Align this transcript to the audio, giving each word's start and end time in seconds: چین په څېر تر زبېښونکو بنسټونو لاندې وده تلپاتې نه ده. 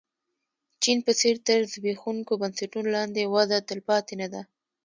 چین 0.81 0.97
په 1.05 1.11
څېر 1.19 1.35
تر 1.47 1.59
زبېښونکو 1.73 2.33
بنسټونو 2.41 2.89
لاندې 2.95 3.23
وده 3.33 3.57
تلپاتې 3.69 4.13
نه 4.21 4.27
ده. 4.33 4.41